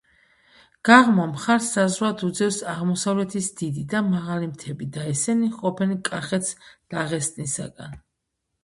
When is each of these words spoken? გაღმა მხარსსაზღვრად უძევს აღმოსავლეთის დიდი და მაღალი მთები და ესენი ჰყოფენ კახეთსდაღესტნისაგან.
გაღმა 0.87 1.25
მხარსსაზღვრად 1.33 2.23
უძევს 2.29 2.57
აღმოსავლეთის 2.73 3.51
დიდი 3.61 3.85
და 3.93 4.03
მაღალი 4.09 4.51
მთები 4.55 4.89
და 4.97 5.07
ესენი 5.15 5.55
ჰყოფენ 5.55 5.95
კახეთსდაღესტნისაგან. 6.11 7.99